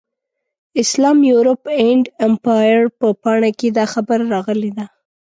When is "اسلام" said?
0.83-1.17